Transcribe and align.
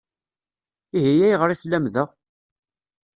Ihi 0.97 1.13
ayɣer 1.27 1.49
i 1.49 1.55
tellam 1.61 1.85
da? 1.93 2.05